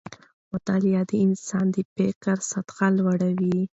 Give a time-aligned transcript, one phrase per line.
[0.51, 3.57] مطالعه د انسان د فکر سطحه لوړه وي